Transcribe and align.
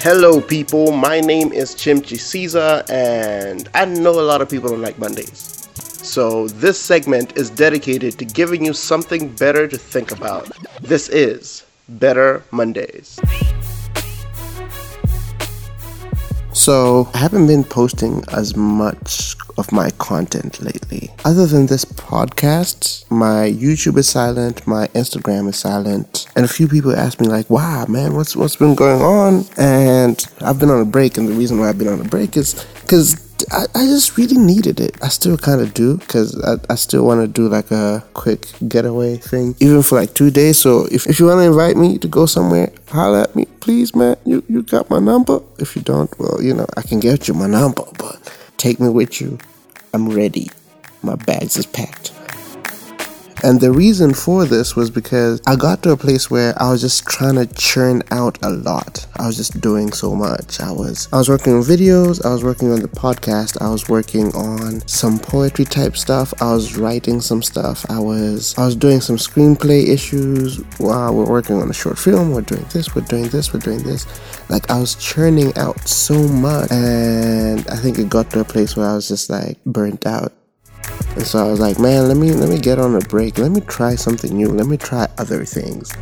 Hello, 0.00 0.40
people. 0.40 0.92
My 0.92 1.18
name 1.18 1.52
is 1.52 1.74
Chimchi 1.74 2.20
Caesar, 2.20 2.84
and 2.88 3.68
I 3.74 3.84
know 3.84 4.20
a 4.20 4.22
lot 4.22 4.40
of 4.40 4.48
people 4.48 4.68
don't 4.68 4.80
like 4.80 4.96
Mondays. 4.96 5.68
So, 5.74 6.46
this 6.46 6.80
segment 6.80 7.36
is 7.36 7.50
dedicated 7.50 8.16
to 8.20 8.24
giving 8.24 8.64
you 8.64 8.72
something 8.72 9.28
better 9.28 9.66
to 9.66 9.76
think 9.76 10.12
about. 10.12 10.50
This 10.80 11.08
is 11.08 11.64
Better 11.88 12.44
Mondays. 12.52 13.18
So, 16.52 17.08
I 17.12 17.18
haven't 17.18 17.48
been 17.48 17.64
posting 17.64 18.22
as 18.30 18.54
much 18.54 19.34
of 19.58 19.72
my 19.72 19.90
content 19.98 20.62
lately. 20.62 21.10
Other 21.24 21.46
than 21.46 21.66
this 21.66 21.84
podcast, 21.84 23.10
my 23.10 23.50
YouTube 23.50 23.98
is 23.98 24.08
silent, 24.08 24.66
my 24.66 24.86
Instagram 24.88 25.48
is 25.48 25.56
silent, 25.56 26.26
and 26.36 26.44
a 26.44 26.48
few 26.48 26.68
people 26.68 26.94
ask 26.94 27.20
me 27.20 27.26
like, 27.26 27.50
"Wow, 27.50 27.86
man, 27.88 28.14
what's 28.14 28.36
what's 28.36 28.56
been 28.56 28.74
going 28.74 29.02
on?" 29.02 29.44
And 29.58 30.24
I've 30.40 30.58
been 30.58 30.70
on 30.70 30.80
a 30.80 30.84
break, 30.84 31.18
and 31.18 31.28
the 31.28 31.34
reason 31.34 31.58
why 31.58 31.68
I've 31.68 31.78
been 31.78 31.88
on 31.88 32.00
a 32.00 32.08
break 32.08 32.36
is 32.36 32.64
because 32.82 33.28
I, 33.50 33.66
I 33.74 33.86
just 33.86 34.16
really 34.16 34.36
needed 34.36 34.80
it. 34.80 34.96
I 35.02 35.08
still 35.08 35.36
kind 35.36 35.60
of 35.60 35.74
do 35.74 35.96
because 35.98 36.40
I, 36.42 36.56
I 36.70 36.74
still 36.74 37.04
want 37.06 37.20
to 37.20 37.28
do 37.28 37.48
like 37.48 37.70
a 37.70 38.04
quick 38.14 38.46
getaway 38.68 39.16
thing, 39.16 39.54
even 39.60 39.82
for 39.82 39.96
like 39.96 40.14
two 40.14 40.30
days. 40.30 40.58
So 40.58 40.86
if, 40.90 41.06
if 41.06 41.18
you 41.18 41.26
want 41.26 41.38
to 41.38 41.46
invite 41.46 41.76
me 41.76 41.98
to 41.98 42.08
go 42.08 42.26
somewhere, 42.26 42.72
holler 42.88 43.20
at 43.20 43.36
me, 43.36 43.46
please, 43.60 43.94
man. 43.94 44.16
You, 44.24 44.42
you 44.48 44.62
got 44.62 44.90
my 44.90 44.98
number. 44.98 45.40
If 45.58 45.76
you 45.76 45.82
don't, 45.82 46.12
well, 46.18 46.42
you 46.42 46.54
know, 46.54 46.66
I 46.76 46.82
can 46.82 47.00
get 47.00 47.28
you 47.28 47.34
my 47.34 47.46
number, 47.46 47.84
but 47.98 48.34
take 48.56 48.80
me 48.80 48.88
with 48.88 49.20
you. 49.20 49.38
I'm 49.94 50.08
ready. 50.10 50.50
My 51.02 51.14
bags 51.14 51.56
is 51.56 51.66
packed. 51.66 52.12
And 53.44 53.60
the 53.60 53.70
reason 53.70 54.14
for 54.14 54.44
this 54.44 54.74
was 54.74 54.90
because 54.90 55.40
I 55.46 55.54
got 55.54 55.82
to 55.84 55.92
a 55.92 55.96
place 55.96 56.30
where 56.30 56.60
I 56.60 56.70
was 56.70 56.80
just 56.80 57.06
trying 57.06 57.36
to 57.36 57.46
churn 57.54 58.02
out 58.10 58.38
a 58.42 58.50
lot. 58.50 59.06
I 59.16 59.26
was 59.26 59.36
just 59.36 59.60
doing 59.60 59.92
so 59.92 60.14
much. 60.14 60.60
I 60.60 60.72
was 60.72 61.08
I 61.12 61.18
was 61.18 61.28
working 61.28 61.54
on 61.54 61.62
videos, 61.62 62.24
I 62.24 62.32
was 62.32 62.42
working 62.42 62.72
on 62.72 62.80
the 62.80 62.88
podcast, 62.88 63.60
I 63.60 63.70
was 63.70 63.88
working 63.88 64.34
on 64.34 64.86
some 64.88 65.18
poetry 65.18 65.64
type 65.64 65.96
stuff, 65.96 66.34
I 66.42 66.52
was 66.52 66.76
writing 66.76 67.20
some 67.20 67.42
stuff, 67.42 67.86
I 67.88 68.00
was 68.00 68.56
I 68.58 68.64
was 68.64 68.76
doing 68.76 69.00
some 69.00 69.16
screenplay 69.16 69.88
issues. 69.88 70.58
While 70.78 71.14
we're 71.14 71.30
working 71.30 71.62
on 71.62 71.70
a 71.70 71.74
short 71.74 71.98
film, 71.98 72.32
we're 72.32 72.42
doing 72.42 72.66
this, 72.72 72.94
we're 72.94 73.02
doing 73.02 73.28
this, 73.28 73.52
we're 73.52 73.60
doing 73.60 73.82
this. 73.82 74.06
Like 74.48 74.70
I 74.70 74.78
was 74.80 74.94
churning 74.96 75.56
out 75.56 75.86
so 75.86 76.14
much. 76.28 76.70
And 76.70 77.66
I 77.68 77.76
think 77.76 77.98
it 77.98 78.08
got 78.08 78.30
to 78.30 78.40
a 78.40 78.44
place 78.44 78.76
where 78.76 78.88
I 78.88 78.94
was 78.94 79.08
just 79.08 79.30
like 79.30 79.62
burnt 79.64 80.06
out. 80.06 80.32
And 81.18 81.26
so 81.26 81.44
I 81.44 81.50
was 81.50 81.58
like, 81.58 81.80
man, 81.80 82.06
let 82.06 82.16
me 82.16 82.30
let 82.30 82.48
me 82.48 82.60
get 82.60 82.78
on 82.78 82.94
a 82.94 83.00
break. 83.00 83.38
Let 83.38 83.50
me 83.50 83.60
try 83.62 83.96
something 83.96 84.36
new. 84.36 84.50
Let 84.50 84.68
me 84.68 84.76
try 84.76 85.08
other 85.18 85.44
things. 85.44 85.92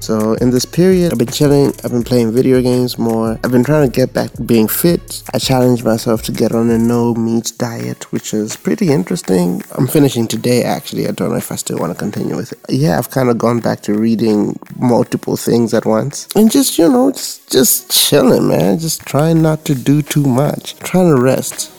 So 0.00 0.34
in 0.34 0.50
this 0.50 0.66
period, 0.66 1.12
I've 1.12 1.18
been 1.18 1.28
chilling. 1.28 1.72
I've 1.82 1.92
been 1.92 2.04
playing 2.04 2.32
video 2.32 2.60
games 2.60 2.98
more. 2.98 3.40
I've 3.42 3.50
been 3.50 3.64
trying 3.64 3.90
to 3.90 3.96
get 4.00 4.12
back 4.12 4.32
to 4.32 4.42
being 4.42 4.68
fit. 4.68 5.22
I 5.32 5.38
challenged 5.38 5.82
myself 5.82 6.24
to 6.24 6.32
get 6.32 6.52
on 6.52 6.68
a 6.68 6.76
no 6.76 7.14
meat 7.14 7.54
diet, 7.56 8.12
which 8.12 8.34
is 8.34 8.54
pretty 8.54 8.92
interesting. 8.92 9.62
I'm 9.72 9.86
finishing 9.86 10.28
today 10.28 10.62
actually. 10.62 11.08
I 11.08 11.12
don't 11.12 11.30
know 11.30 11.38
if 11.38 11.50
I 11.50 11.56
still 11.56 11.78
want 11.78 11.94
to 11.94 11.98
continue 11.98 12.36
with 12.36 12.52
it. 12.52 12.58
Yeah, 12.68 12.98
I've 12.98 13.10
kind 13.10 13.30
of 13.30 13.38
gone 13.38 13.60
back 13.60 13.80
to 13.84 13.94
reading 13.94 14.58
multiple 14.78 15.38
things 15.38 15.72
at 15.72 15.86
once 15.86 16.28
and 16.36 16.50
just 16.50 16.76
you 16.78 16.86
know 16.86 17.12
just 17.12 17.50
just 17.50 17.90
chilling, 17.90 18.46
man. 18.46 18.78
Just 18.78 19.06
trying 19.06 19.40
not 19.40 19.64
to 19.64 19.74
do 19.74 20.02
too 20.02 20.24
much. 20.24 20.76
Trying 20.80 21.16
to 21.16 21.18
rest 21.18 21.75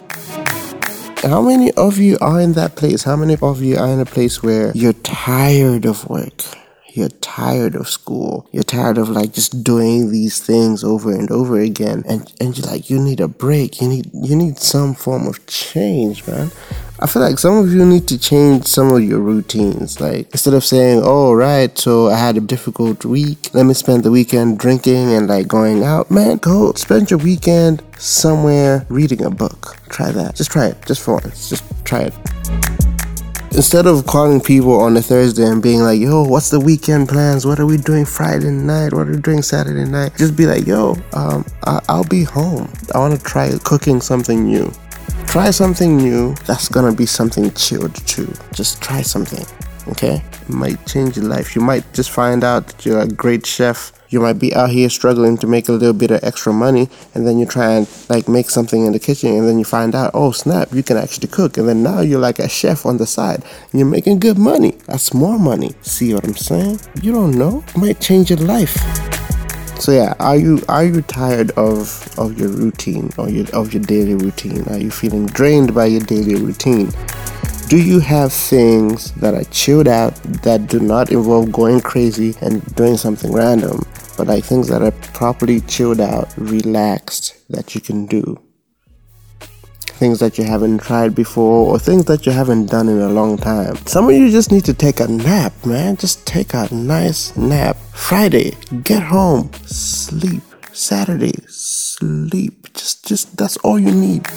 how 1.22 1.42
many 1.42 1.72
of 1.74 1.98
you 1.98 2.18
are 2.22 2.40
in 2.40 2.54
that 2.54 2.76
place? 2.76 3.04
How 3.04 3.16
many 3.16 3.38
of 3.42 3.62
you 3.62 3.78
are 3.78 3.88
in 3.88 4.00
a 4.00 4.06
place 4.06 4.44
where 4.44 4.72
you're 4.76 4.94
tired 4.94 5.86
of 5.86 6.08
work? 6.10 6.44
You're 6.90 7.10
tired 7.10 7.76
of 7.76 7.88
school. 7.88 8.48
You're 8.52 8.64
tired 8.64 8.98
of 8.98 9.10
like 9.10 9.34
just 9.34 9.64
doing 9.64 10.12
these 10.12 10.40
things 10.40 10.84
over 10.84 11.12
and 11.12 11.30
over 11.30 11.60
again. 11.60 12.04
And 12.08 12.32
and 12.40 12.58
you're 12.58 12.68
like, 12.68 12.90
you 12.90 13.00
need 13.00 13.20
a 13.20 13.28
break. 13.28 13.82
You 13.82 13.88
need 13.88 14.10
you 14.14 14.36
need 14.36 14.58
some 14.58 14.96
form 14.96 15.28
of 15.28 15.46
change, 15.48 16.26
man. 16.28 16.52
I 17.00 17.06
feel 17.06 17.22
like 17.22 17.38
some 17.38 17.58
of 17.58 17.72
you 17.72 17.86
need 17.86 18.08
to 18.08 18.18
change 18.18 18.66
some 18.66 18.92
of 18.92 19.04
your 19.04 19.20
routines. 19.20 20.02
Like 20.02 20.30
instead 20.32 20.56
of 20.56 20.66
saying, 20.66 21.02
"Oh, 21.04 21.32
right, 21.34 21.78
so 21.78 22.10
I 22.10 22.18
had 22.18 22.38
a 22.38 22.42
difficult 22.42 23.06
week. 23.06 23.52
Let 23.54 23.68
me 23.68 23.76
spend 23.76 24.04
the 24.04 24.10
weekend 24.10 24.58
drinking 24.58 25.14
and 25.14 25.28
like 25.28 25.48
going 25.48 25.84
out." 25.84 26.10
Man, 26.10 26.38
go 26.38 26.74
spend 26.74 27.12
your 27.12 27.20
weekend 27.20 27.84
somewhere 28.00 28.86
reading 28.90 29.24
a 29.24 29.30
book. 29.30 29.78
Try 29.90 30.12
that. 30.12 30.36
Just 30.36 30.50
try 30.50 30.68
it. 30.68 30.78
Just 30.88 31.02
for 31.02 31.14
once. 31.16 31.50
Just 31.50 31.64
try 31.84 32.02
it. 32.10 32.14
Instead 33.52 33.86
of 33.88 34.06
calling 34.08 34.42
people 34.42 34.80
on 34.80 34.98
a 34.98 35.02
Thursday 35.02 35.46
and 35.46 35.62
being 35.62 35.82
like, 35.82 36.00
"Yo, 36.02 36.24
what's 36.24 36.50
the 36.50 36.60
weekend 36.60 37.10
plans? 37.10 37.46
What 37.46 37.60
are 37.60 37.66
we 37.68 37.78
doing 37.78 38.06
Friday 38.06 38.50
night? 38.50 38.92
What 38.94 39.08
are 39.08 39.12
we 39.12 39.18
doing 39.18 39.44
Saturday 39.44 39.86
night?" 39.86 40.14
Just 40.18 40.36
be 40.36 40.48
like, 40.48 40.66
"Yo, 40.66 40.96
um, 41.14 41.46
I- 41.64 41.82
I'll 41.90 42.04
be 42.04 42.24
home. 42.24 42.70
I 42.96 42.98
want 42.98 43.14
to 43.16 43.24
try 43.24 43.52
cooking 43.64 44.02
something 44.02 44.46
new." 44.46 44.72
Try 45.38 45.52
something 45.52 45.98
new 45.98 46.34
that's 46.48 46.68
gonna 46.68 46.92
be 46.92 47.06
something 47.06 47.52
chilled 47.52 47.94
too. 48.08 48.34
Just 48.54 48.82
try 48.82 49.04
something, 49.04 49.46
okay? 49.88 50.24
It 50.42 50.50
might 50.50 50.84
change 50.88 51.16
your 51.16 51.28
life. 51.28 51.56
You 51.56 51.62
might 51.62 51.84
just 51.94 52.10
find 52.10 52.44
out 52.44 52.66
that 52.66 52.84
you're 52.88 53.02
a 53.02 53.08
great 53.08 53.46
chef. 53.46 53.92
You 54.10 54.20
might 54.20 54.40
be 54.40 54.52
out 54.56 54.72
here 54.72 54.90
struggling 54.90 55.38
to 55.38 55.46
make 55.46 55.70
a 55.70 55.74
little 55.74 55.94
bit 55.94 56.10
of 56.10 56.24
extra 56.24 56.52
money, 56.52 56.90
and 57.14 57.28
then 57.28 57.38
you 57.38 57.46
try 57.46 57.74
and 57.74 57.88
like 58.10 58.28
make 58.28 58.50
something 58.50 58.88
in 58.88 58.94
the 58.94 59.00
kitchen, 59.00 59.30
and 59.36 59.48
then 59.48 59.60
you 59.60 59.64
find 59.64 59.94
out, 59.94 60.10
oh 60.16 60.32
snap, 60.32 60.74
you 60.74 60.82
can 60.82 60.98
actually 60.98 61.28
cook, 61.28 61.60
and 61.60 61.70
then 61.70 61.84
now 61.84 62.02
you're 62.02 62.20
like 62.20 62.40
a 62.40 62.50
chef 62.50 62.84
on 62.88 62.98
the 62.98 63.06
side, 63.06 63.44
and 63.72 63.80
you're 63.80 63.88
making 63.88 64.18
good 64.18 64.40
money. 64.40 64.72
That's 64.88 65.14
more 65.14 65.38
money. 65.38 65.76
See 65.84 66.16
what 66.16 66.24
I'm 66.24 66.36
saying? 66.36 66.80
You 67.04 67.12
don't 67.12 67.38
know. 67.38 67.64
It 67.68 67.78
might 67.78 68.02
change 68.02 68.32
your 68.32 68.40
life. 68.40 68.76
So 69.80 69.92
yeah, 69.92 70.16
are 70.20 70.36
you 70.36 70.60
are 70.68 70.84
you 70.84 71.02
tired 71.02 71.52
of 71.52 72.14
of 72.18 72.38
your 72.40 72.50
routine 72.50 73.12
or 73.18 73.30
your 73.30 73.46
of 73.54 73.74
your 73.74 73.84
daily 73.84 74.16
routine? 74.16 74.68
Are 74.70 74.78
you 74.78 74.90
feeling 74.90 75.28
drained 75.28 75.74
by 75.74 75.86
your 75.86 76.02
daily 76.02 76.36
routine? 76.36 76.92
Do 77.70 77.78
you 77.78 78.00
have 78.00 78.34
things 78.34 79.12
that 79.14 79.34
are 79.34 79.44
chilled 79.46 79.88
out 79.88 80.16
that 80.42 80.68
do 80.68 80.80
not 80.80 81.12
involve 81.12 81.52
going 81.52 81.82
crazy 81.82 82.34
and 82.42 82.64
doing 82.76 82.98
something 82.98 83.32
random, 83.32 83.82
but 84.18 84.28
like 84.28 84.46
things 84.46 84.68
that 84.70 84.82
are 84.82 84.92
properly 85.14 85.62
chilled 85.62 86.02
out, 86.02 86.34
relaxed 86.38 87.36
that 87.50 87.76
you 87.76 87.82
can 87.82 88.06
do? 88.08 88.38
Things 89.98 90.20
that 90.20 90.38
you 90.38 90.44
haven't 90.44 90.84
tried 90.84 91.16
before 91.16 91.72
or 91.72 91.80
things 91.80 92.06
that 92.06 92.26
you 92.26 92.32
haven't 92.32 92.68
done 92.68 92.88
in 92.88 93.00
a 93.00 93.10
long 93.10 93.38
time. 93.38 93.76
Some 93.88 94.08
of 94.08 94.16
you 94.16 94.30
just 94.30 94.52
need 94.52 94.64
to 94.66 94.74
take 94.74 95.00
a 95.00 95.08
nap, 95.08 95.54
man. 95.66 95.98
Just 95.98 96.26
take 96.28 96.54
a 96.54 96.68
nice 96.74 97.36
nap. 97.36 97.78
Friday, 97.94 98.56
get 98.84 99.02
home, 99.02 99.52
sleep. 99.66 100.44
Saturday, 100.72 101.34
sleep. 101.48 102.72
Just 102.74 103.04
just 103.08 103.36
that's 103.36 103.58
all 103.58 103.80
you 103.80 103.92
need. 103.92 104.28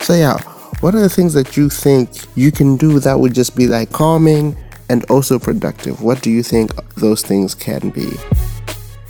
So 0.00 0.14
yeah, 0.14 0.38
what 0.80 0.94
are 0.96 1.00
the 1.00 1.08
things 1.08 1.34
that 1.34 1.56
you 1.56 1.68
think 1.68 2.10
you 2.34 2.50
can 2.50 2.76
do 2.76 2.98
that 2.98 3.20
would 3.20 3.34
just 3.34 3.54
be 3.54 3.68
like 3.68 3.92
calming 3.92 4.56
and 4.88 5.04
also 5.10 5.38
productive? 5.38 6.02
What 6.02 6.22
do 6.22 6.30
you 6.30 6.42
think 6.42 6.72
those 6.96 7.22
things 7.22 7.54
can 7.54 7.90
be? 7.90 8.10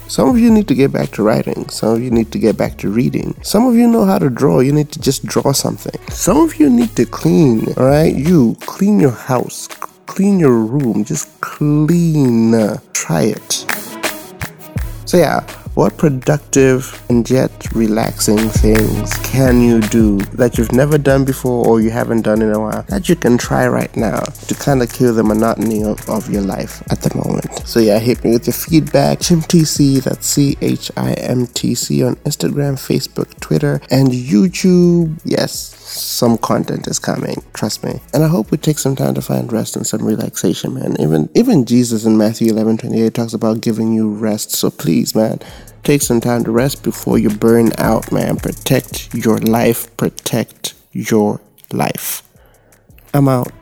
Some 0.09 0.29
of 0.29 0.39
you 0.39 0.51
need 0.51 0.69
to 0.69 0.75
get 0.75 0.93
back 0.93 1.11
to 1.13 1.23
writing. 1.23 1.69
Some 1.69 1.95
of 1.95 2.03
you 2.03 2.11
need 2.11 2.31
to 2.33 2.39
get 2.39 2.57
back 2.57 2.79
to 2.79 2.89
reading. 2.89 3.35
Some 3.43 3.67
of 3.67 3.75
you 3.75 3.89
know 3.89 4.05
how 4.05 4.19
to 4.19 4.31
draw. 4.31 4.61
You 4.61 4.73
need 4.73 4.93
to 4.93 5.01
just 5.01 5.27
draw 5.27 5.53
something. 5.53 6.01
Some 6.11 6.39
of 6.39 6.57
you 6.57 6.71
need 6.71 6.95
to 6.97 7.07
clean, 7.07 7.67
all 7.77 7.87
right? 7.87 8.15
You 8.15 8.57
clean 8.61 9.01
your 9.01 9.11
house, 9.11 9.69
clean 10.07 10.39
your 10.39 10.59
room, 10.59 11.05
just 11.05 11.41
clean. 11.41 12.55
Try 12.93 13.23
it. 13.23 13.67
So, 15.05 15.17
yeah, 15.19 15.47
what 15.77 15.99
productive 15.99 17.05
and 17.11 17.29
yet 17.29 17.53
relaxing 17.75 18.39
things 18.49 19.13
can 19.19 19.61
you 19.61 19.79
do 19.83 20.17
that 20.33 20.57
you've 20.57 20.73
never 20.73 20.97
done 20.97 21.23
before 21.23 21.67
or 21.67 21.83
you 21.83 21.91
haven't 21.91 22.23
done 22.23 22.41
in 22.41 22.51
a 22.51 22.59
while 22.59 22.83
that 22.89 23.11
you 23.11 23.15
can 23.15 23.37
try 23.37 23.69
right 23.69 23.95
now 23.95 24.21
to 24.49 24.55
kind 24.55 24.83
of 24.83 24.91
kill 24.91 25.13
the 25.13 25.23
monotony 25.23 25.85
of, 25.85 26.09
of 26.09 26.31
your 26.31 26.41
life 26.41 26.83
at 26.91 27.03
the 27.03 27.15
moment? 27.15 27.69
So, 27.69 27.79
yeah, 27.79 27.99
hit 27.99 28.25
me 28.25 28.31
with 28.31 28.47
your 28.47 28.55
feedback. 28.55 29.19
ChimTC, 29.19 30.03
that's 30.03 30.27
C 30.27 30.57
H 30.63 30.91
I 30.97 31.13
M 31.13 31.47
T 31.47 31.75
C 31.75 32.03
on 32.03 32.17
Instagram, 32.17 32.77
Facebook, 32.77 33.39
Twitter, 33.41 33.83
and 33.91 34.09
YouTube. 34.09 35.21
Yes, 35.25 35.77
some 35.87 36.39
content 36.39 36.87
is 36.87 36.99
coming. 36.99 37.43
Trust 37.53 37.85
me. 37.85 38.01
And 38.15 38.25
I 38.25 38.29
hope 38.29 38.51
we 38.51 38.59
take 38.59 38.79
some 38.79 38.97
time 38.97 39.15
to 39.15 39.23
find 39.23 39.53
rest 39.53 39.77
and 39.77 39.87
some 39.87 40.05
relaxation, 40.05 40.75
man. 40.75 40.97
Even 41.01 41.29
even 41.35 41.65
Jesus 41.65 42.05
in 42.05 42.17
Matthew 42.17 42.51
11 42.51 42.79
28 42.79 43.15
talks 43.15 43.35
about 43.35 43.61
giving 43.61 43.93
you 43.93 44.09
rest. 44.11 44.53
So 44.53 44.71
please, 44.71 45.15
man, 45.15 45.41
take 45.87 46.03
some 46.03 46.21
time 46.21 46.43
to 46.43 46.51
rest 46.51 46.83
before 46.83 47.17
you 47.17 47.31
burn 47.31 47.71
out, 47.79 48.11
man. 48.11 48.37
Protect 48.37 49.15
your 49.15 49.39
life. 49.39 49.97
Protect 49.97 50.75
your 50.93 51.41
life. 51.73 52.25
I'm 53.15 53.29
out. 53.29 53.53